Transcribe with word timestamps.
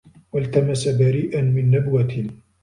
وَالْتَمَسَ 0.31 0.87
بَرِيئًا 0.87 1.41
مِنْ 1.41 1.71
نَبْوَةٍ 1.71 2.27